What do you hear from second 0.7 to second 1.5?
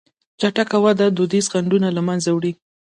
وده دودیز